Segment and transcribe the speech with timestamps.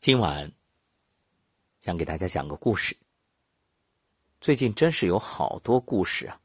[0.00, 0.50] 今晚
[1.82, 2.96] 想给大家讲个故事。
[4.40, 6.40] 最近真是有好多故事啊！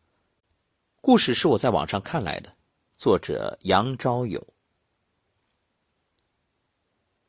[1.00, 2.53] 故事是我在网上看来的，
[2.97, 4.45] 作者杨昭友。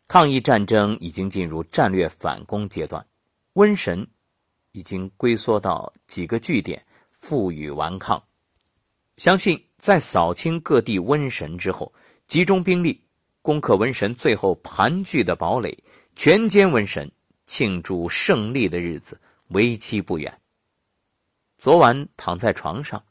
[0.09, 3.07] 抗疫战争已经进入战略反攻阶段，
[3.55, 4.05] 瘟神
[4.73, 8.21] 已经龟缩到几个据点，负隅顽抗。
[9.17, 11.95] 相信在扫清各地瘟神之后，
[12.27, 13.01] 集中兵力
[13.43, 15.79] 攻克瘟神最后盘踞的堡垒。
[16.17, 17.13] 全歼瘟神，
[17.45, 20.41] 庆祝胜利的日子为期不远。
[21.59, 23.05] 昨晚躺在床上，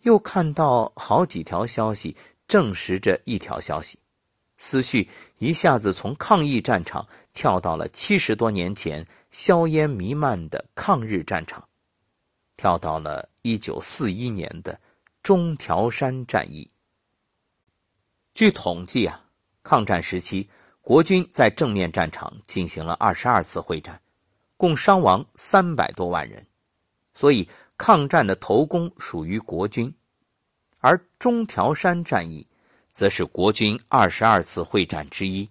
[0.00, 2.16] 又看到好几条消息
[2.48, 3.96] 证实着一条消息，
[4.56, 11.66] 思绪一下子从抗疫战场跳到了七十多年前硝烟弥漫的抗日战场，
[12.56, 14.78] 跳到了一九四一年的
[15.22, 16.68] 中条山战役。
[18.34, 19.24] 据统计啊，
[19.62, 20.50] 抗战时期。
[20.88, 24.00] 国军在正面战场进行了二十二次会战，
[24.56, 26.46] 共伤亡三百多万人，
[27.12, 29.94] 所以抗战的头功属于国军。
[30.80, 32.46] 而中条山战役，
[32.90, 35.46] 则是国军二十二次会战之一。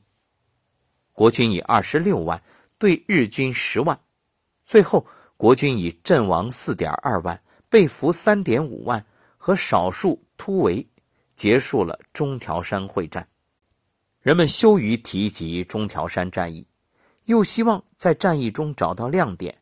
[1.14, 2.42] 国军以二十六万
[2.80, 4.00] 对日军十万，
[4.66, 5.06] 最后
[5.38, 9.06] 国军以阵亡四点二万、被俘三点五万
[9.38, 10.84] 和少数突围，
[11.36, 13.30] 结束了中条山会战。
[14.28, 16.68] 人们羞于提及中条山战役，
[17.28, 19.58] 又希望在战役中找到亮点，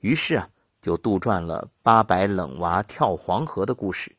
[0.00, 0.48] 于是啊，
[0.80, 4.16] 就杜撰了八百冷娃跳黄河的故事，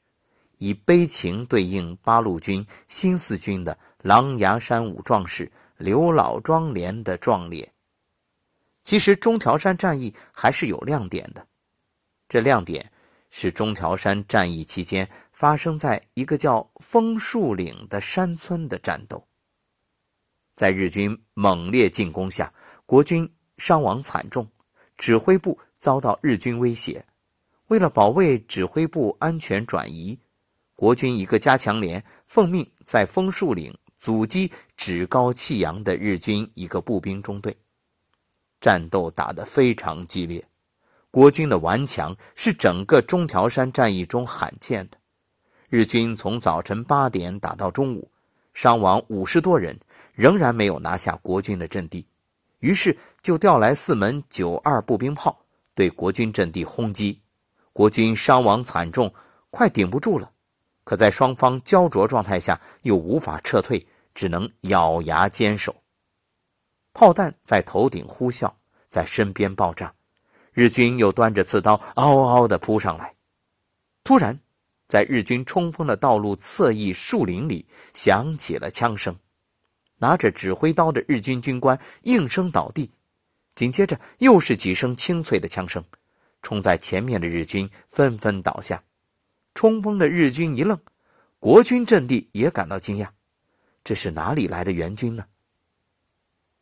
[0.59, 7.74] 以悲情对应八路军新四军的狼牙山五壮士刘老庄连的壮烈。
[8.84, 11.48] 其实中条山战役还是有亮点的，
[12.28, 12.92] 这亮点
[13.31, 19.26] 是中条山战役期间发生在一个叫枫树岭的山村的战斗。
[20.60, 22.54] 在日军猛烈进攻下，
[22.86, 24.46] 国军伤亡惨重，
[24.98, 27.02] 指挥部遭到日军威胁。
[27.68, 30.19] 为了保卫指挥部安全转移，
[30.75, 37.56] 国军一个加强连奉命在枫树岭阻击趾高气扬的日军一个步兵中队。
[38.59, 40.46] 战斗打得非常激烈，
[41.09, 44.98] 国军的顽强是整个中条山战役中罕见的。
[45.69, 48.12] 日军从早晨八点打到中午，
[48.53, 49.80] 伤亡五十多人。
[50.19, 52.06] 仍然没有拿下国军的阵地，
[52.59, 55.40] 于是就调来四门九二步兵炮
[55.74, 57.22] 对国军阵地轰击，
[57.72, 59.13] 国军伤亡惨重，
[59.50, 60.30] 快顶不住了。
[60.84, 65.74] 可在双方焦灼状态下，又无法撤退，只能咬牙坚守。
[66.91, 68.51] 炮弹在头顶呼啸，
[68.90, 69.94] 在身边爆炸，
[70.51, 73.16] 日军又端着刺刀嗷嗷地扑上来。
[74.03, 74.38] 突然，
[74.86, 79.16] 在日军冲锋的道路侧翼树林里响起了枪声。
[80.00, 82.92] 拿着指挥刀的日军军官应声倒地，
[83.56, 85.84] 紧接着又是几声清脆的枪声，
[86.42, 88.84] 冲在前面的日军纷纷倒下。
[89.54, 90.80] 冲锋的日军一愣，
[91.40, 93.10] 国军阵地也感到惊讶，
[93.84, 95.26] 这是哪里来的援军呢？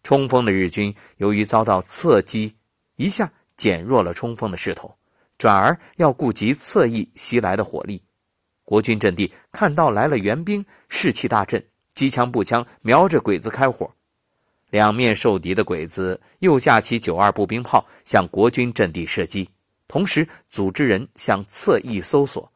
[0.04, 2.56] 冲锋的日军由于遭到侧击，
[2.96, 4.98] 一下减弱了冲锋的势头，
[5.38, 8.04] 转而要顾及侧翼袭来的火力。
[8.64, 11.64] 国军阵地看到来了援兵，士气大振。
[11.98, 13.92] 机枪步枪瞄着鬼子开火，
[14.70, 19.50] 两面受敌的鬼子又架起九二步兵炮向国军阵地射击，
[19.88, 22.52] 同时组织人向侧翼搜索。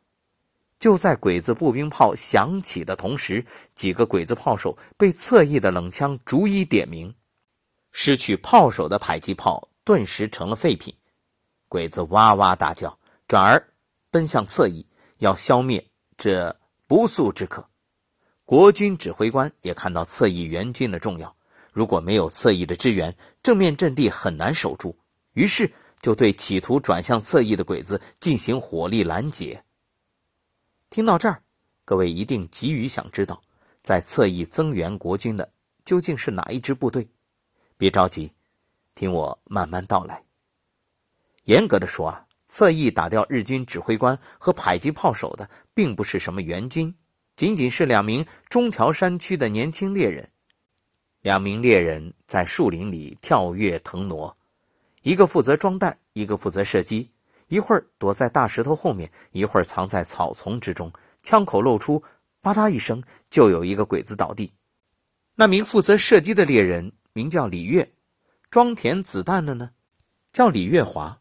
[0.78, 3.44] 就在鬼子步兵炮响起的同时，
[3.74, 7.12] 几个鬼子炮手被侧翼的冷枪逐一点名，
[7.92, 10.94] 失去炮手的迫击炮顿时成了废品。
[11.68, 12.96] 鬼子哇哇大叫，
[13.28, 13.68] 转而
[14.12, 14.86] 奔向侧翼，
[15.18, 15.84] 要消灭
[16.16, 17.71] 这不速之客。
[18.52, 21.34] 国军指挥官也看到侧翼援军的重要，
[21.72, 24.94] 如果没有侧翼的支援，正面阵地很难守住。
[25.36, 29.64] 于是就对企图转向侧翼的鬼子进行火力拦截。
[30.90, 31.42] 听到这儿，
[31.86, 33.42] 各位一定急于想知道，
[33.82, 35.50] 在侧翼增援国军的
[35.86, 37.08] 究竟是哪一支部队？
[37.78, 38.34] 别着急，
[38.96, 40.22] 听我慢慢道来。
[41.46, 46.94] 严格的说啊，侧翼打掉日军指挥官和迫击炮手的，并不是什么援军。
[47.42, 50.30] 仅仅是两名中条山区的年轻猎人，
[51.22, 54.38] 两名猎人在树林里跳跃腾挪，
[55.02, 57.10] 一个负责装弹，一个负责射击。
[57.48, 60.94] 一会儿躲在大石头后面，一会儿藏在草丛之中，
[61.24, 62.04] 枪口露出，
[62.44, 63.02] 吧嗒一声，
[63.32, 64.54] 就有一个鬼子倒地。
[65.34, 67.92] 那名负责射击的猎人名叫李月，
[68.52, 69.72] 装填子弹的呢，
[70.32, 71.20] 叫李月华，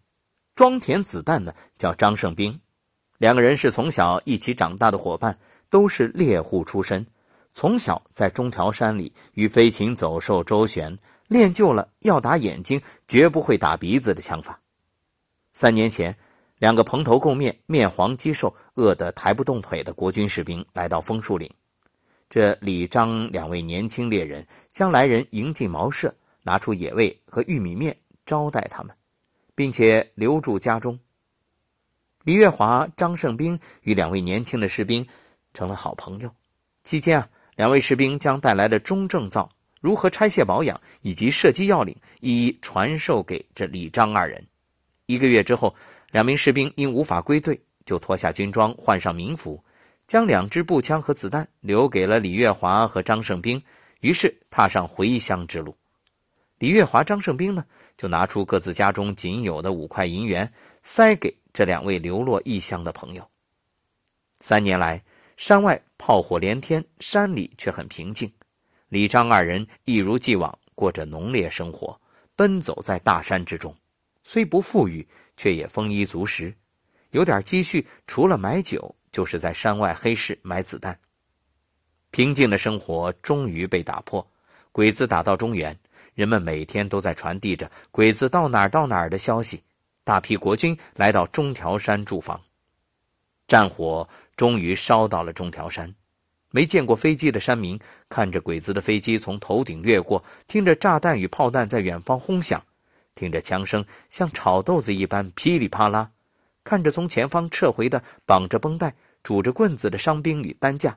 [0.55, 2.61] 装填子弹的叫张胜兵。
[3.17, 5.39] 两个人是从小一起长大的伙伴。
[5.71, 7.07] 都是猎户出身，
[7.53, 14.61] 从小在中条山里与飞禽走兽周旋，练就了要打眼睛绝不会打鼻子的枪法。
[15.53, 16.17] 三年前，
[16.59, 21.51] 两个蓬头垢面、面黄肌瘦、饿得抬不动腿的国军士兵来到枫树岭，
[22.29, 27.97] 这李张两位年轻猎人将来人迎进茅舍，拿出野味和玉米面
[28.27, 28.95] 招待他们，
[29.55, 30.99] 并且留住家中。
[32.23, 35.07] 李月华、张胜兵与两位年轻的士兵
[35.55, 36.31] 成了好朋友。
[36.83, 39.49] 期间啊，两位士兵将带来的中正灶、
[39.81, 44.45] 如何拆卸保养以及射击要领一一传授给这李张二人。
[45.07, 45.75] 一个月之后，
[46.11, 49.63] 两名士兵因无法归队，就脱下军装，换上民服，
[50.07, 53.63] 将两支步枪和子弹留给了李月华和张胜兵，
[54.01, 55.77] 于是踏上回乡之路。
[56.59, 57.65] 李月华、张胜兵呢，
[57.97, 61.35] 就拿出各自家中仅有的五块银元，塞给。
[61.53, 63.29] 这两位流落异乡的朋友，
[64.41, 65.03] 三年来，
[65.41, 68.31] 山外炮火连天，山里却很平静。
[68.91, 71.99] 李张二人一如既往过着农猎生活，
[72.37, 73.75] 奔走在大山之中，
[74.23, 75.09] 虽不富裕，
[75.39, 76.55] 却也丰衣足食。
[77.13, 81.01] 有点积蓄，除了买酒，就是在山外黑市买子弹。
[82.11, 84.25] 平静的生活终于被打破。
[84.73, 85.75] 鬼子打到中原，
[86.13, 89.63] 人们每天都在传递着鬼子到哪儿到哪儿的消息。
[90.05, 92.39] 大批国军来到中条山驻防，
[93.49, 94.07] 战火
[94.41, 95.95] 终于烧到了中条山。
[96.51, 97.79] 没见过飞机的山民
[98.09, 102.65] 看着鬼子的飞机从头顶掠过，听着炸弹与炮弹在远方轰响，
[103.15, 106.11] 听着枪声像炒豆子一般噼里啪啦，
[106.65, 110.97] 看着从前方撤回的绑着绷带、拄着棍子的伤兵与担架，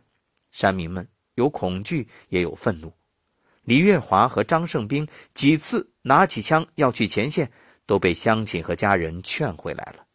[0.50, 1.06] 山民们
[1.36, 2.94] 有恐惧也有愤怒。
[3.64, 7.52] 李月华和张胜兵几次拿起枪要去前线。
[7.86, 10.06] 都被乡亲和家人劝回来了，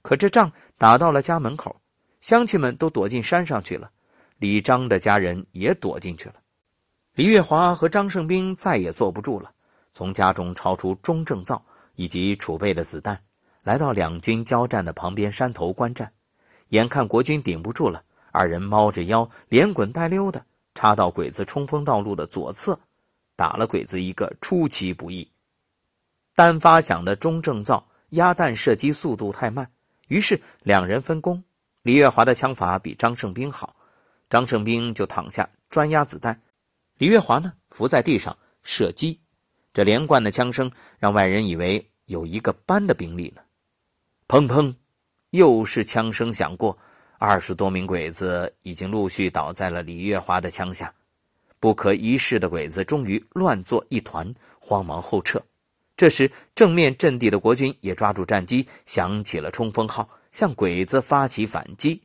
[0.00, 1.80] 可这仗打到了家门口，
[2.20, 3.90] 乡亲们都躲进山上去了，
[4.38, 6.34] 李章的家人也躲进去了。
[7.14, 9.52] 李月华和张胜兵再也坐不住了，
[9.92, 13.20] 从家中抄出中正灶以及储备的子弹，
[13.64, 16.12] 来到两军交战的旁边山头观战。
[16.68, 20.44] 眼看国军顶不住了，二人猫着腰，连滚带溜的
[20.74, 22.78] 插到鬼子冲锋道路的左侧，
[23.34, 25.28] 打了鬼子一个出其不意。
[26.34, 29.70] 单发响的中正灶压弹射击速度太慢，
[30.08, 31.42] 于是两人分工。
[31.88, 33.74] 李月华的枪法比张胜兵好，
[34.28, 36.38] 张胜兵就躺下专压子弹，
[36.98, 39.18] 李月华呢伏在地上射击。
[39.72, 43.40] 这连贯的枪声让外人以为有一个班的兵力呢。
[44.28, 44.74] 砰砰，
[45.30, 46.76] 又是枪声响过，
[47.16, 50.92] 二十多名鬼子已经陆续倒在了李月华的枪下。
[51.58, 54.30] 不可一世的鬼子终于乱作一团，
[54.60, 55.42] 慌忙后撤。
[55.96, 62.02] 这时，正面阵地的国军也抓住战机，响起了冲锋号，向鬼子发起反击。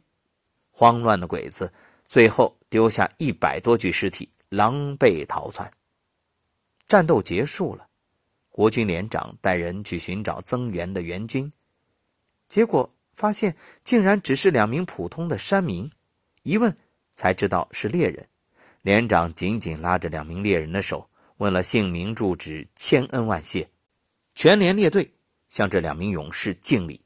[0.72, 1.72] 慌乱的鬼子
[2.08, 5.72] 最后丢下一百多具尸体，狼狈逃窜。
[6.88, 7.88] 战斗结束了，
[8.50, 11.52] 国军连长带人去寻找增援的援军，
[12.48, 15.90] 结果发现竟然只是两名普通的山民。
[16.44, 16.76] 一问
[17.16, 18.28] 才知道是猎人，
[18.82, 23.70] 连长紧紧拉着两名猎人的手，问了姓名、住址，千恩万谢。
[24.36, 25.14] 全连列队
[25.50, 27.03] 向这两名勇士敬礼。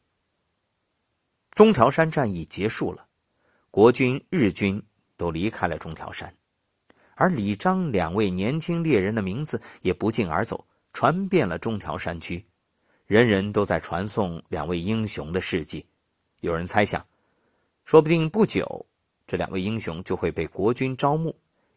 [1.57, 3.07] 中条山战役结束了，
[3.71, 4.79] 国军、日军
[5.15, 6.31] 都离开了中条山，
[7.15, 12.45] 而李章两位年轻猎人的名字也不胫而走，传遍了中条山区，
[13.07, 15.83] 人人都在传颂两位英雄的事迹。
[16.41, 17.03] 有人猜想，
[17.85, 18.85] 说不定不久，
[19.25, 21.35] 这两位英雄就会被国军招募，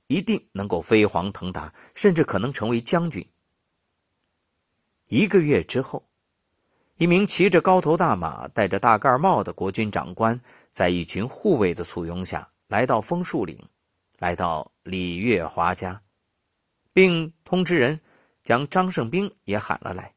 [0.08, 3.26] 一定能够飞黄腾达，甚至可能成为将军。
[5.08, 6.06] 一个月之后，
[7.00, 10.38] 一名骑着高头大马、戴着大盖帽的国军长官，
[10.70, 13.58] 在一群护卫的簇拥下来到枫树岭，
[14.18, 16.02] 来到李月华家，
[16.92, 17.98] 并通知人
[18.42, 20.12] 将张胜兵也喊了来。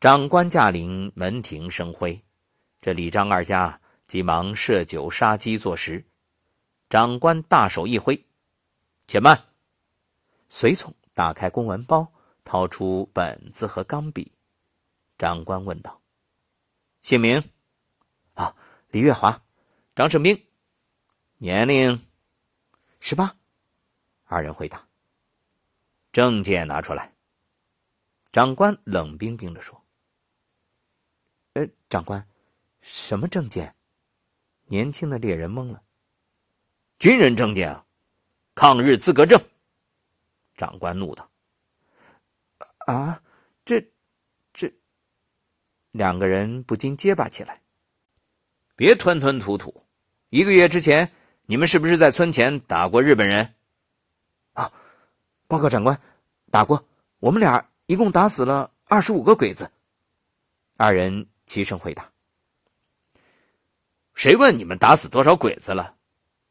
[0.00, 2.20] 长官驾临，门庭生辉，
[2.80, 6.04] 这李张二家急忙设酒杀鸡作食。
[6.90, 8.20] 长官大手一挥
[9.06, 9.40] ：“且慢！”
[10.50, 12.10] 随从打开公文包。
[12.46, 14.30] 掏出本子和钢笔，
[15.16, 16.02] 长官问道
[17.02, 17.42] ：“姓名？
[18.34, 18.54] 啊，
[18.88, 19.42] 李月华，
[19.94, 20.46] 张胜兵，
[21.38, 22.06] 年龄
[23.00, 23.36] 十八。”
[24.24, 24.88] 二人回答
[26.10, 27.14] ：“证件拿出来。”
[28.32, 29.80] 长官冷冰冰的说
[31.54, 32.28] ：“呃，长官，
[32.80, 33.76] 什么证件？”
[34.66, 35.84] 年轻的猎人懵了。
[36.98, 37.86] “军人证件啊，
[38.54, 39.40] 抗日资格证。”
[40.56, 41.30] 长官怒道。
[42.86, 43.22] 啊，
[43.64, 43.80] 这，
[44.52, 44.72] 这，
[45.94, 47.60] 两个人不禁结巴起来。
[48.74, 49.84] 别吞吞吐吐！
[50.28, 51.12] 一个月之前，
[51.46, 53.54] 你们是不是在村前打过日本人？
[54.54, 54.72] 啊，
[55.46, 56.00] 报告长官，
[56.50, 56.84] 打过，
[57.20, 59.70] 我们俩一共打死了二十五个鬼子。
[60.76, 62.10] 二人齐声回答。
[64.14, 65.94] 谁问你们打死多少鬼子了？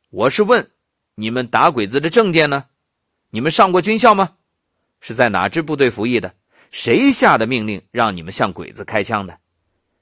[0.09, 0.71] 我是问，
[1.15, 2.69] 你们打鬼子的证件呢？
[3.31, 4.37] 你们上过军校吗？
[5.01, 6.33] 是在哪支部队服役的？
[6.73, 9.39] 谁下的命令让你们向鬼子开枪的？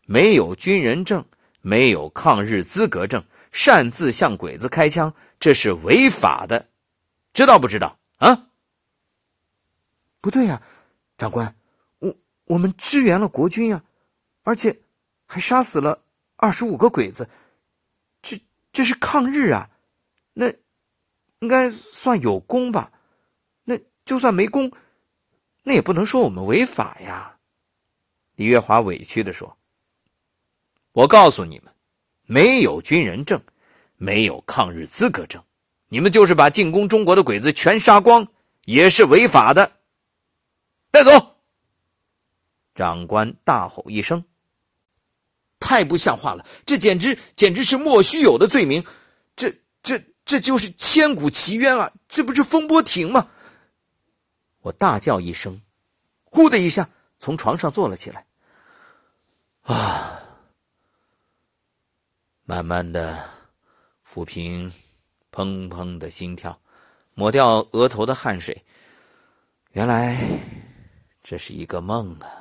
[0.06, 1.26] 没有军人证，
[1.60, 6.70] 没有抗日资格证，擅自向鬼子开枪，这是违法的，
[7.34, 8.00] 知道不知道？
[8.20, 8.48] 啊？
[10.22, 10.62] 不对呀，
[11.18, 11.54] 长官，
[12.00, 13.84] 我我们支援了国军呀，
[14.44, 14.80] 而且
[15.26, 16.02] 还杀死了
[16.38, 17.30] 二十五个鬼子，
[18.22, 19.70] 这这是抗日啊，
[20.34, 20.48] 那
[21.40, 22.94] 应该算有功吧？
[23.66, 24.72] 那就算没功，
[25.64, 27.38] 那也不能说我们违法呀。
[28.36, 29.58] 李月华委屈的说
[30.94, 31.74] ：“我告诉你们，
[32.24, 33.40] 没有军人证，
[33.98, 35.44] 没有抗日资格证，
[35.90, 38.28] 你们就是把进攻中国的鬼子全杀光，
[38.66, 39.80] 也是违法的。”
[40.90, 41.38] 带走！
[42.74, 44.26] 长官大吼一声
[45.60, 46.46] ：“太不像话了！
[46.66, 48.84] 这简直简直是莫须有的罪名！
[49.36, 49.54] 这
[49.84, 51.92] 这这就是千古奇冤啊！
[52.08, 53.30] 这不是风波亭吗？”
[54.62, 55.62] 我大叫一声，
[56.24, 56.90] 呼的一下
[57.20, 58.26] 从床上坐了起来。
[59.64, 60.22] 啊！
[62.44, 63.30] 慢慢的
[64.08, 64.72] 抚平
[65.32, 66.60] 砰砰的心跳，
[67.14, 68.64] 抹掉额头的汗水。
[69.72, 70.18] 原来。
[71.24, 72.41] 这是一个梦啊。